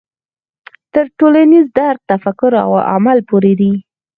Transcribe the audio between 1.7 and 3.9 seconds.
درک تفکر او عمل پورې دی.